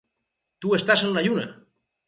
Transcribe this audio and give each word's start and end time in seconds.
Tu 0.65 0.73
estàs 0.79 1.05
en 1.09 1.15
la 1.19 1.25
Lluna! 1.29 1.47